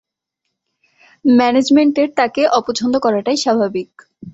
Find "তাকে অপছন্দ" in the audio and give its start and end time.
2.17-2.93